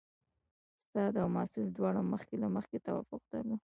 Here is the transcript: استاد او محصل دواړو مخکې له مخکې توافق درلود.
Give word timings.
استاد 0.79 1.13
او 1.21 1.27
محصل 1.35 1.65
دواړو 1.77 2.01
مخکې 2.13 2.35
له 2.43 2.47
مخکې 2.55 2.77
توافق 2.87 3.21
درلود. 3.31 3.59